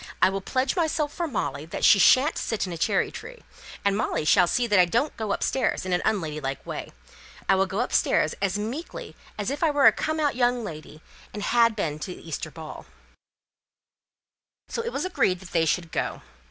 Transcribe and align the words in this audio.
I 0.19 0.29
will 0.31 0.41
pledge 0.41 0.75
myself 0.75 1.13
for 1.13 1.27
Molly 1.27 1.63
that 1.67 1.85
she 1.85 1.99
shan't 1.99 2.35
sit 2.35 2.65
in 2.65 2.73
a 2.73 2.77
cherry 2.79 3.11
tree; 3.11 3.43
and 3.85 3.95
Molly 3.95 4.25
shall 4.25 4.47
see 4.47 4.65
that 4.65 4.79
I 4.79 4.85
don't 4.85 5.15
go 5.15 5.31
upstairs 5.31 5.85
in 5.85 5.93
an 5.93 6.01
unladylike 6.03 6.65
way. 6.65 6.91
I 7.47 7.53
will 7.53 7.67
go 7.67 7.81
upstairs 7.81 8.33
as 8.41 8.57
meekly 8.57 9.15
as 9.37 9.51
if 9.51 9.61
I 9.61 9.69
were 9.69 9.85
a 9.85 9.91
come 9.91 10.19
out 10.19 10.35
young 10.35 10.63
lady, 10.63 11.03
and 11.35 11.43
had 11.43 11.75
been 11.75 11.99
to 11.99 12.15
the 12.15 12.27
Easter 12.27 12.49
ball." 12.49 12.87
So 14.69 14.81
it 14.81 14.91
was 14.91 15.05
agreed 15.05 15.39
that 15.39 15.51
they 15.51 15.65
should 15.65 15.91
go. 15.91 16.23